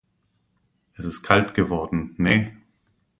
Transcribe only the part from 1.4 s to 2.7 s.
geworden, ne.